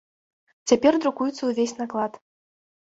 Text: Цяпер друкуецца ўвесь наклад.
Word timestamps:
Цяпер 0.71 0.93
друкуецца 1.03 1.41
ўвесь 1.51 1.79
наклад. 1.85 2.13